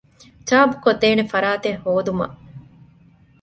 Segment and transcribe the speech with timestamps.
[0.47, 2.35] ޗާޕުކޮށްދޭނެ ފަރާތެއް ހޯދުމަށް